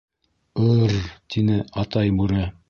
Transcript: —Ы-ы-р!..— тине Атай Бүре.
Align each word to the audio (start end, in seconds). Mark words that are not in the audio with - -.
—Ы-ы-р!..— 0.67 0.95
тине 1.35 1.59
Атай 1.85 2.17
Бүре. 2.23 2.49